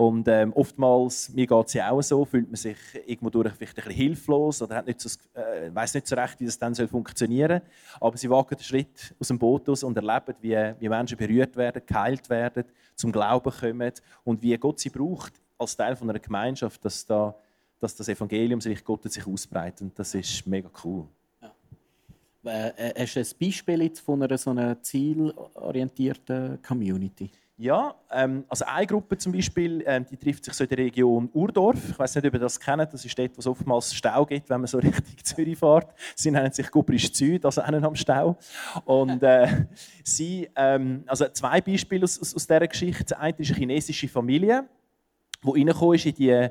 [0.00, 3.76] und ähm, oftmals, mir geht es ja auch so, fühlt man sich irgendwo durch vielleicht
[3.76, 6.72] ein bisschen hilflos oder hat nicht so, äh, weiß nicht so recht, wie das dann
[6.72, 8.08] soll funktionieren soll.
[8.08, 11.54] Aber sie wagen den Schritt aus dem Boot aus und erleben, wie, wie Menschen berührt
[11.54, 12.64] werden, geheilt werden,
[12.94, 13.92] zum Glauben kommen
[14.24, 17.34] und wie Gott sie braucht als Teil von einer Gemeinschaft, dass, da,
[17.78, 19.82] dass das Evangelium sich Gott sich ausbreitet.
[19.82, 21.06] Und das ist mega cool.
[22.42, 22.68] Ja.
[22.68, 27.30] Äh, hast du ein Beispiel von einer so einer zielorientierten Community?
[27.62, 31.28] Ja, ähm, also eine Gruppe zum Beispiel, ähm, die trifft sich so in der Region
[31.34, 31.90] Urdorf.
[31.90, 32.90] Ich weiß nicht, ob ihr das kennt.
[32.90, 35.88] Das ist dort, wo es oftmals Stau gibt, wenn man so Richtung Zürich fährt.
[36.14, 38.38] Sie nennen sich Gubrisch Süd, also einen am Stau.
[38.86, 39.66] Und äh,
[40.02, 43.04] sie, ähm, also zwei Beispiele aus, aus, aus dieser Geschichte.
[43.04, 44.66] Das eine ist eine chinesische Familie,
[45.44, 46.48] die reingekommen ist in die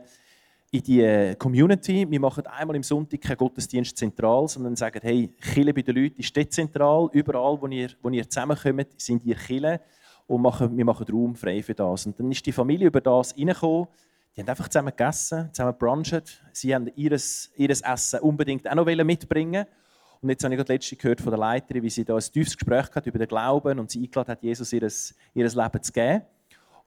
[0.72, 2.10] in die Community.
[2.10, 6.20] Wir machen einmal im Sonntag keinen Gottesdienst zentral, sondern sagen, hey, Chile bei den Leuten
[6.20, 7.10] ist dezentral.
[7.12, 9.82] Überall, wo ihr, wo ihr zusammenkommt, sind ihr Chile
[10.28, 12.06] und machen, wir machen Raum frei für das.
[12.06, 13.88] Und dann ist die Familie über das reingekommen.
[14.36, 16.44] Die haben einfach zusammen gegessen, zusammen bruncht.
[16.54, 19.66] Sie haben ihr, Essen unbedingt auch noch mitbringen
[20.22, 22.58] und jetzt habe ich gerade letztens gehört von der Leiterin, wie sie da ein tiefes
[22.58, 24.82] Gespräch hat über den Glauben und sie eingeladen hat, Jesus ihr
[25.56, 26.22] Leben zu geben.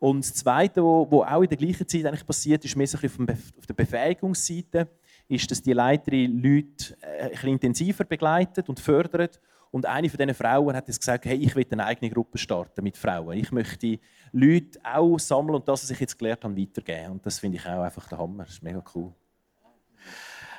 [0.03, 3.31] Und das Zweite, was auch in der gleichen Zeit eigentlich passiert, ist mehr so ein
[3.57, 4.89] auf der Befähigungsseite,
[5.29, 10.19] ist, dass die Leiterin Leute äh, ein bisschen intensiver begleitet und fördert und eine von
[10.19, 13.39] diesen Frauen hat jetzt gesagt, hey, ich will eine eigene Gruppe starten mit Frauen.
[13.39, 14.01] Ich möchte
[14.33, 17.13] Leute auch sammeln und das, was ich jetzt gelernt habe, weitergeben.
[17.13, 18.43] Und das finde ich auch einfach der Hammer.
[18.43, 19.13] Das ist mega cool.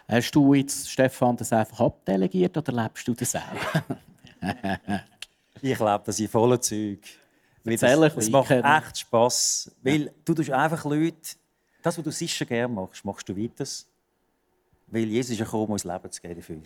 [0.07, 3.41] Hast du jetzt, Stefan, das einfach abdelegiert oder lebst du das auch?
[5.61, 7.22] ich lebe das in vollen Zeug.
[7.63, 9.71] Das, das macht echt Spass.
[9.81, 11.15] Weil du tust einfach Leute,
[11.81, 13.65] das, was du sicher gerne machst, machst du weiter.
[14.87, 16.61] Weil Jesus ist gekommen, um uns Leben zu geben dafür.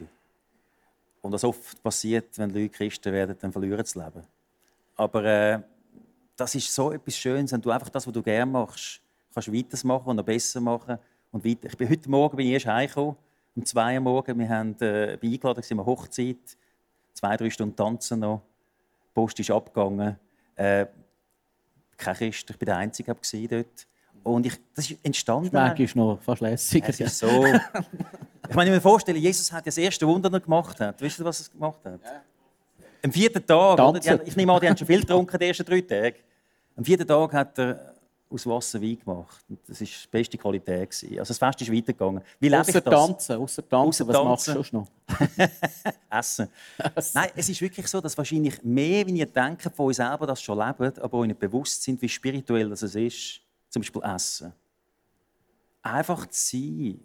[1.22, 4.26] Und was oft passiert, wenn Leute Christen werden, dann verlieren sie das Leben.
[4.96, 5.60] Aber äh,
[6.36, 9.02] das ist so etwas Schönes, wenn du einfach das, was du gerne machst,
[9.34, 10.98] kannst weitermachen und noch besser machen.
[11.32, 11.68] Und weiter.
[11.68, 13.16] Ich bin, heute Morgen bin ich erst heimgekommen,
[13.56, 14.40] um zwei Uhr morgen.
[14.40, 16.38] Wir haben äh, eingeladen, wir Hochzeit,
[17.14, 18.42] zwei, drei Stunden tanzen noch.
[19.10, 20.18] Die Post ist abgegangen.
[20.58, 20.88] Äh,
[21.96, 23.16] kein Christ, ich war der Einzige
[23.50, 23.88] dort.
[24.24, 25.52] Und ich, das ist entstanden.
[25.52, 26.90] Das ist noch fast lässiger.
[26.90, 27.46] Es ist so.
[28.50, 30.80] Ich meine, ich mir vorstellen, Jesus hat das erste Wunder noch gemacht.
[30.80, 31.02] Hat.
[31.02, 32.00] Wisst ihr, was er gemacht hat?
[32.04, 32.22] Ja.
[33.04, 34.02] Am vierten Tag?
[34.02, 36.16] Die, ich nehme an, die haben schon viel getrunken, die ersten drei Tage.
[36.76, 37.94] Am vierten Tag hat er
[38.30, 39.46] aus Wasser Wein gemacht.
[39.68, 40.90] das war die beste Qualität.
[41.18, 42.22] Also das Fest ist weitergegangen.
[42.40, 42.84] Wie lebe ich das?
[42.84, 44.30] Tanzen, außer Tanzen, was tanzen.
[44.30, 45.48] machst du schon noch?
[46.20, 46.50] Essen.
[47.14, 50.42] Nein, es ist wirklich so, dass wahrscheinlich mehr, wie ihr denkt, von uns selber das
[50.42, 53.42] schon leben, aber euch nicht bewusst sind, wie spirituell das ist.
[53.70, 54.54] Zum Beispiel Essen.
[55.82, 57.00] Einfach zu sein,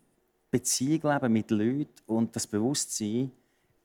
[0.50, 3.30] Beziehung leben mit Leuten und das Bewusstsein,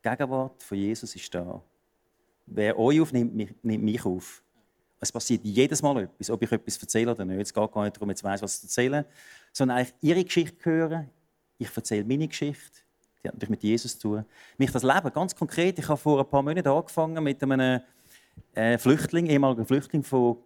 [0.04, 1.62] die Gegenwart von Jesus ist da.
[2.48, 4.42] Wer euch aufnimmt, nimmt mich auf.
[5.00, 7.40] Es passiert jedes Mal etwas, ob ich etwas erzähle oder nicht.
[7.40, 9.06] Es geht gar nicht darum, jetzt weiss, was zu erzählen,
[9.54, 11.10] sondern eigentlich ihre Geschichte hören.
[11.58, 12.82] Ich erzähle meine Geschichte.
[13.24, 14.26] Die hat natürlich mit Jesus zu tun.
[14.58, 15.78] Mich das Leben, ganz konkret.
[15.78, 17.82] Ich habe vor ein paar Monaten angefangen mit einem
[18.54, 20.38] äh, Flüchtling, ehemaligen Flüchtling von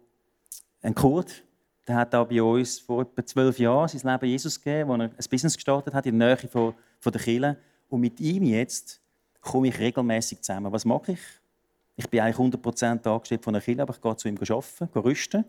[0.82, 1.44] einem Kurd,
[1.86, 5.00] der hat da bei uns vor etwa zwölf Jahren sein Leben Jesus gegeben, wo er
[5.02, 7.56] ein Business gestartet hat in der Nähe von, von der Kirche.
[7.88, 9.00] Und mit ihm jetzt
[9.40, 10.72] komme ich regelmäßig zusammen.
[10.72, 11.20] Was mache ich?
[12.02, 15.04] Ich bin eigentlich 100% angestellt von der Kirche, aber ich gehe zu ihm arbeiten, gehe
[15.04, 15.44] rüsten.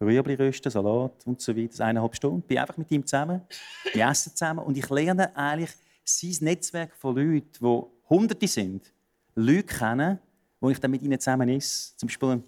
[0.00, 1.84] Rüebli rüsten, Salat und so weiter.
[1.84, 2.40] Eineinhalb Stunden.
[2.40, 3.40] Ich bin einfach mit ihm zusammen.
[3.92, 4.64] Wir essen zusammen.
[4.64, 5.70] Und ich lerne eigentlich
[6.04, 8.92] sein Netzwerk von Leuten, die Hunderte sind,
[9.34, 10.18] Leute kennen,
[10.60, 11.98] wo ich dann mit ihnen zusammen ist.
[11.98, 12.42] Zum Beispiel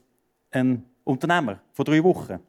[0.51, 2.41] ein Unternehmer von drei Wochen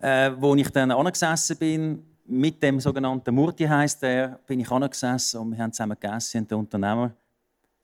[0.00, 5.40] äh, wo ich dann angesessen bin, mit dem sogenannten Murti heißt er, bin ich angesessen
[5.40, 6.38] und wir haben zusammen gegessen.
[6.38, 7.12] Und der Unternehmer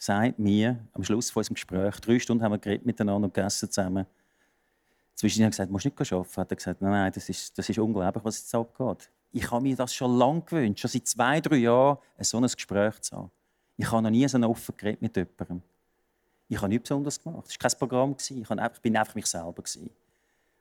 [0.03, 3.71] sagt mir am Schluss von unserem Gespräch, drei Stunden haben wir geredet miteinander und gegessen
[3.71, 4.05] zusammen.
[5.15, 6.37] Zwischendurch hat er gesagt, du musst nicht arbeiten.
[6.37, 9.11] Hat er gesagt, nein, nein, das ist, das ist unglaublich, was jetzt abgeht.
[9.31, 13.01] Ich habe mir das schon lange gewünscht, schon seit zwei, drei Jahren, so ein Gespräch
[13.01, 13.31] zu haben.
[13.77, 15.63] Ich habe noch nie so offen geredet mit jemandem.
[16.49, 17.47] Ich habe nichts Besonderes gemacht.
[17.49, 18.17] Es war kein Programm.
[18.19, 19.63] Ich, bin einfach mich selber.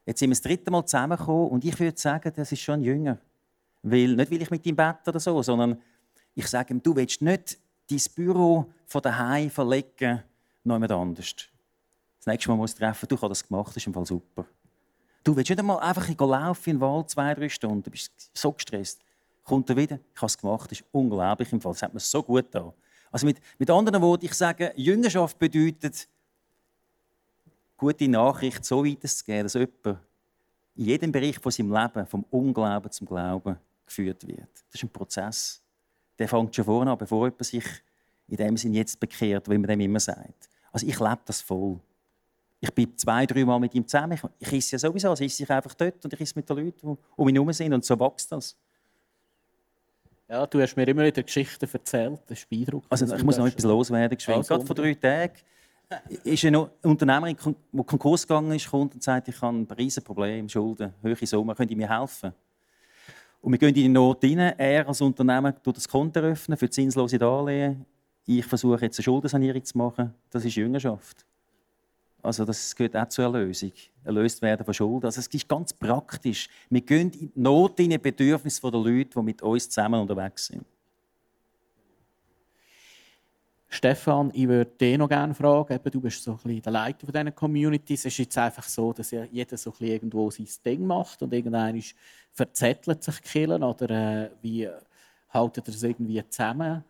[0.06, 3.18] Jetzt sind wir das dritte Mal zusammengekommen und ich würde sagen, das ist schon Jünger.
[3.82, 5.82] Weil, nicht weil ich mit ihm bete oder so, sondern
[6.36, 7.58] ich sage ihm, du willst nicht
[7.92, 10.24] dein Büro von daheim verlegen,
[10.64, 11.36] noch jemand anders.
[12.18, 14.46] Das nächste Mal muss ich treffen, du hast das gemacht, das ist im Fall super.
[15.24, 18.52] Du willst nicht einmal einfach laufen in den Wald, zwei, drei Stunden, du bist so
[18.52, 19.02] gestresst.
[19.44, 22.00] Kommt er wieder, ich habe es gemacht, das ist unglaublich im Fall, das hat mir
[22.00, 22.74] so gut getan.
[23.12, 26.08] Also mit, mit anderen Worten, ich sage, Jüngerschaft bedeutet,
[27.76, 30.00] gute Nachricht so weiterzugeben, dass jemand
[30.76, 34.50] in jedem Bereich von seinem Leben vom Unglauben zum Glauben geführt wird.
[34.54, 35.61] Das ist ein Prozess.
[36.22, 37.66] Der fängt schon vorne an, bevor jemand sich
[38.28, 40.52] in dem Sinn jetzt bekehrt, wie man dem immer sagt.
[40.72, 41.80] Also ich lebe das voll.
[42.60, 44.20] Ich bin zwei, drei Mal mit ihm zusammen.
[44.38, 46.80] Ich, esse ja sowieso, also ich esse einfach dort und ich esse mit den Leuten,
[46.80, 48.56] die um mich herum sind und so wächst das.
[50.30, 52.92] Ja, du hast mir immer wieder Geschichten erzählt, das ist beeindruckend.
[52.92, 54.48] Also ich muss noch etwas loswerden, geschwind.
[54.48, 55.34] Gerade vor drei Tagen
[56.24, 57.36] ist eine Unternehmerin,
[57.72, 59.68] die Konkurs gegangen ist, kommt und sagt, ich habe ein
[60.04, 62.32] Problem, Schulden, hohe Summen, könnt ihr mir helfen?
[63.42, 64.38] Und wir gehen in die Not rein.
[64.38, 67.86] Er als Unternehmer tut das Konto öffnen für zinslose Darlehen.
[68.26, 70.14] Ich versuche jetzt eine Schuldensanierung zu machen.
[70.30, 71.26] Das ist Jüngerschaft.
[72.22, 73.72] Also das gehört auch zur Erlösung.
[74.04, 75.06] Erlöst werden von Schuld.
[75.06, 76.48] Also es ist ganz praktisch.
[76.70, 80.46] Wir gehen in die Not in die Bedürfnisse der Leute, die mit uns zusammen unterwegs
[80.46, 80.66] sind.
[83.74, 85.74] Stefan, ich würde dich noch gerne fragen.
[85.74, 88.02] Eben, du bist so ein bisschen der Leiter von diesen Communities.
[88.02, 91.34] Es ist jetzt einfach so, dass jeder so ein bisschen irgendwo sein Ding macht und
[91.34, 91.82] irgendwann
[92.34, 94.68] verzettelt sich Killen oder äh, wie
[95.30, 96.84] haltet ihr das irgendwie zusammen?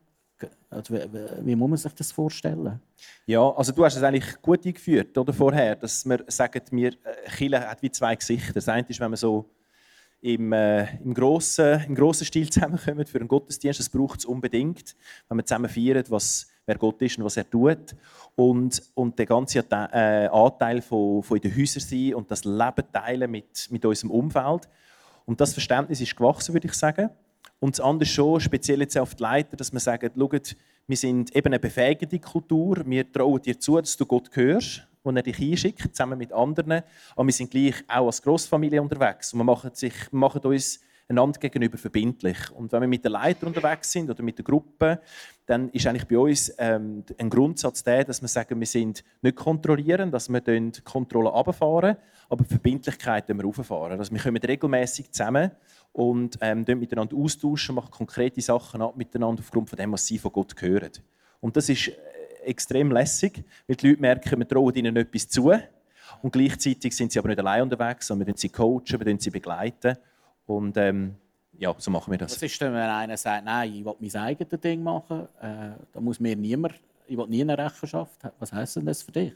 [0.71, 1.01] Also, wie,
[1.45, 2.81] wie, muss man sich das vorstellen?
[3.27, 7.29] Ja, also du hast es eigentlich gut eingeführt oder vorher, dass wir sagen, wir äh,
[7.37, 8.53] Chile hat wie zwei Gesichter.
[8.53, 9.47] Das eine ist, wenn man so
[10.19, 13.79] im, äh, im, grossen, im grossen Stil zusammenkommen für einen Gottesdienst.
[13.79, 14.95] Das braucht es unbedingt,
[15.29, 17.95] wenn wir zusammen feiern, was, wer Gott ist und was er tut.
[18.35, 22.91] Und, und der ganze äh, Anteil von, von in den Häusern sein und das Leben
[22.91, 24.69] teilen mit, mit unserem Umfeld.
[25.25, 27.09] Und das Verständnis ist gewachsen, würde ich sagen.
[27.59, 30.55] Und das andere schon, speziell jetzt auf die Leiter, dass wir sagen, schaut,
[30.87, 32.83] wir sind eben eine befähigende Kultur.
[32.85, 36.81] Wir trauen dir zu, dass du Gott hörst, wo er dich einschickt, zusammen mit anderen.
[37.15, 39.31] Aber wir sind gleich auch als Großfamilie unterwegs.
[39.33, 42.37] Und wir machen, sich, wir machen uns einander gegenüber verbindlich.
[42.51, 44.99] Und wenn wir mit den Leitern unterwegs sind oder mit der Gruppe,
[45.45, 49.35] dann ist eigentlich bei uns ähm, ein Grundsatz der, dass wir sagen, wir sind nicht
[49.35, 51.97] kontrollieren, dass wir die Kontrolle runterfahren,
[52.29, 53.99] aber die Verbindlichkeit wir rauffahren.
[53.99, 55.51] Also wir kommen regelmäßig zusammen
[55.93, 60.31] und ähm, miteinander austauschen, machen konkrete Sachen ab miteinander aufgrund von dem, was sie von
[60.31, 60.91] Gott hören.
[61.41, 61.93] Und das ist äh,
[62.45, 65.51] extrem lässig, weil die Leute merken, wir trauen ihnen etwas zu
[66.21, 69.97] und gleichzeitig sind sie aber nicht allein unterwegs, sondern wir sie coachen, wir sie begleiten
[70.57, 71.15] und ähm,
[71.57, 72.33] ja, so machen wir das.
[72.33, 75.99] Was ist denn, wenn einer sagt, nein, ich will mein eigenes Ding machen, äh, da
[75.99, 76.75] muss mir niemand,
[77.07, 78.19] ich will nie eine Rechenschaft.
[78.39, 79.33] Was heisst denn das für dich?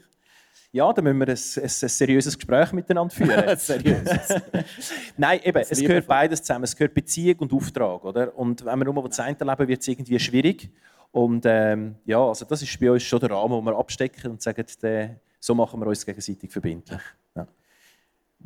[0.72, 3.56] Ja, da müssen wir ein, ein, ein seriöses Gespräch miteinander führen.
[3.58, 4.42] seriöses.
[5.16, 6.64] Nein, eben, es gehört beides zusammen.
[6.64, 8.04] Es gehört Beziehung und Auftrag.
[8.04, 8.36] Oder?
[8.36, 10.70] Und wenn wir nur das eine leben, wird es irgendwie schwierig.
[11.12, 14.42] Und ähm, ja, also das ist bei uns schon der Rahmen, wo wir abstecken und
[14.42, 17.00] sagen, der, so machen wir uns gegenseitig verbindlich.
[17.34, 17.46] Ja.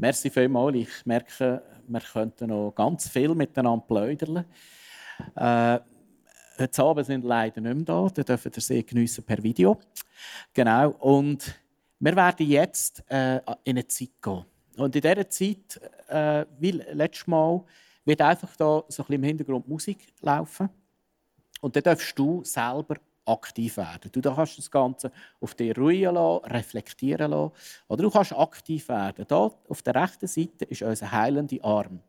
[0.00, 0.76] Merci vielmals.
[0.76, 4.46] Ich merke, wir könnten noch ganz viel miteinander plaudern.
[5.36, 5.78] Äh,
[6.58, 8.08] heute Abend sind leider nicht mehr da.
[8.08, 9.78] Dann dürfen ihr sie geniessen per Video.
[10.54, 10.92] Genau.
[11.00, 11.54] Und
[11.98, 14.46] wir werden jetzt äh, in eine Zeit gehen.
[14.78, 17.62] Und in dieser Zeit, äh, wie letztes Mal,
[18.06, 20.70] wird einfach da so ein bisschen im Hintergrund Musik laufen.
[21.60, 22.96] Und dann darfst du selber
[23.33, 24.11] aktiv werden.
[24.12, 27.53] Du kannst das Ganze auf dir ruhen lassen, reflektieren lassen.
[27.88, 29.27] Oder du kannst aktiv werden.
[29.29, 32.01] Hier auf der rechten Seite ist unser heilender Arm.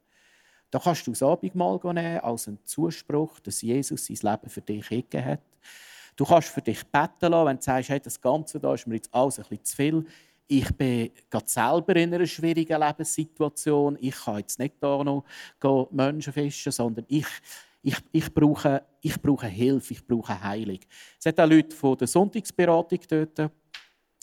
[0.71, 4.87] Da kannst du das Abendmahl nehmen als einen Zuspruch, dass Jesus sein Leben für dich
[4.87, 5.41] gegeben hat.
[6.15, 8.95] Du kannst für dich beten lassen, wenn du sagst, hey, das Ganze da ist mir
[8.95, 10.05] jetzt alles ein bisschen zu viel.
[10.47, 13.97] Ich bin gerade selber in einer schwierigen Lebenssituation.
[14.01, 15.23] Ich kann jetzt nicht da noch
[15.91, 17.27] Menschen fischen, sondern ich
[17.81, 20.79] ich, ich, brauche, ich brauche Hilfe, ich brauche Heilung.
[21.19, 23.51] Es hat auch Leute von der Sonntagsberatung dort,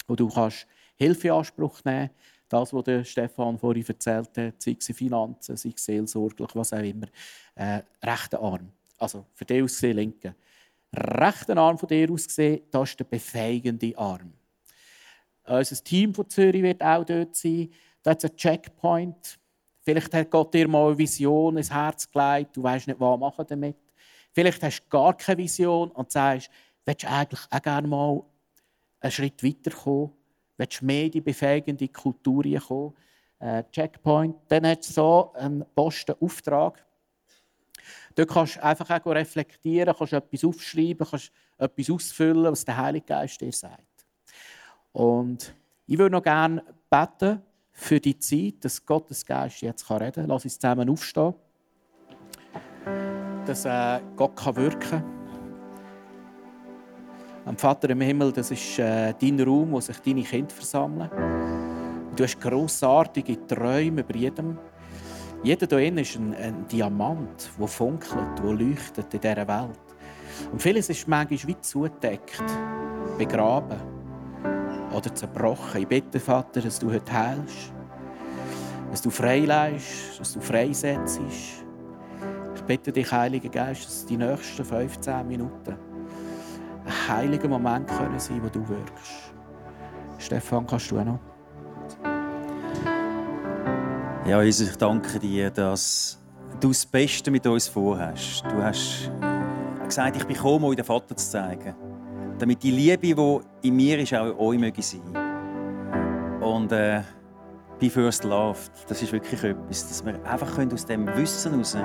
[0.06, 0.66] wo du kannst
[0.96, 2.10] Hilfe in Anspruch nehmen
[2.48, 7.06] Das, was Stefan vorhin erzählt hat, sei es Finanzen, sei es seelsorglich, was auch immer.
[7.54, 8.72] Äh, rechter Arm.
[8.98, 10.34] Also für dich aus gesehen, linken.
[10.92, 14.32] Rechter Arm von dir aus gesehen, das ist der befähigende Arm.
[15.44, 17.70] Unser Team von Zürich wird auch dort sein.
[18.02, 19.38] Da es einen Checkpoint.
[19.88, 23.46] Vielleicht hat Gott dir mal eine Vision ins Herz gelegt, du weißt nicht, was machen
[23.48, 23.78] damit.
[24.34, 26.50] Vielleicht hast du gar keine Vision und sagst,
[26.84, 28.22] willst du eigentlich auch gerne mal
[29.00, 30.12] einen Schritt weiterkommen?
[30.58, 32.94] Willst du mehr in die befähigende Kultur kommen?
[33.38, 34.36] Äh, Checkpoint.
[34.48, 36.84] Dann hat es so einen Postenauftrag.
[38.14, 43.06] Dort kannst du einfach auch reflektieren, kannst etwas aufschreiben, kannst etwas ausfüllen, was der Heilige
[43.06, 44.04] Geist dir sagt.
[44.92, 45.54] Und
[45.86, 47.40] ich würde noch gerne beten
[47.78, 50.26] für die Zeit, dass Gottes Geist jetzt reden kann.
[50.26, 51.32] Lass uns zusammen aufstehen.
[53.46, 55.04] Dass äh, Gott kann wirken kann.
[57.44, 61.08] Am Vater im Himmel, das ist äh, dein Raum, wo sich deine Kinder versammeln.
[62.16, 64.58] Du hast grossartige Träume über jedem.
[65.44, 69.78] Jeder hier ist ein, ein Diamant, der funkelt, der leuchtet in dieser Welt.
[70.50, 72.42] Und vieles ist manchmal wie zugedeckt,
[73.16, 73.97] begraben
[74.92, 75.82] oder zerbrochen.
[75.82, 77.72] Ich bitte, Vater, dass du heute heilst,
[78.90, 81.20] dass du freileist, dass du freisetzt.
[82.54, 85.76] Ich bitte dich, Heiliger Geist, dass die nächsten 15 Minuten
[86.84, 89.32] ein heiliger Moment können sein, wo du wirkst.
[90.18, 91.18] Stefan, kannst du auch noch?
[94.26, 96.22] Ja, Jesus, ich danke dir, dass
[96.60, 98.44] du das Beste mit uns vorhast.
[98.44, 99.10] Du hast
[99.86, 101.74] gesagt, ich bin gekommen, um euch den Vater zu zeigen
[102.38, 105.02] damit die Liebe, die in mir ist, auch in euch möge sein.
[106.40, 107.02] Und äh,
[107.78, 111.76] be first loved, das ist wirklich etwas, dass wir einfach aus dem Wissen heraus,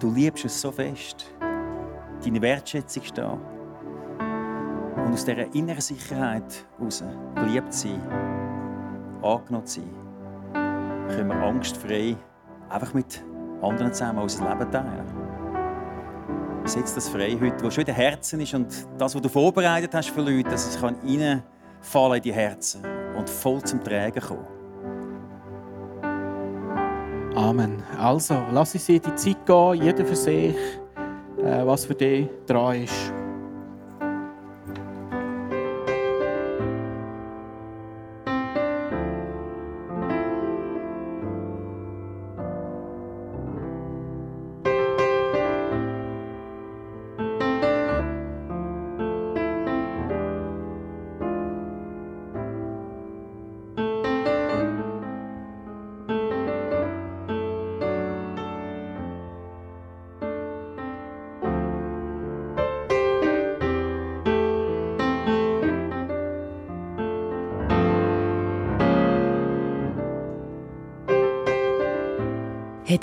[0.00, 1.32] du liebst es so fest,
[2.24, 3.38] deine Wertschätzung da.
[4.96, 7.04] Und aus dieser inneren Sicherheit heraus,
[7.34, 8.00] geliebt sein,
[9.22, 9.90] angenommen sein,
[11.08, 12.16] können wir angstfrei
[12.68, 13.22] einfach mit
[13.62, 15.25] anderen zusammen unser Leben teilen.
[16.66, 18.66] Setz das frei heute, wo schon in den Herzen ist und
[18.98, 21.42] das, was du vorbereitet hast für Leute, dass es reinfallen
[21.92, 22.82] kann in die Herzen
[23.16, 24.46] und voll zum Tragen kommen.
[27.36, 27.82] Amen.
[27.98, 30.56] Also, lass uns in die Zeit gehen, jeder für sich,
[31.38, 33.12] äh, was für dich dran ist.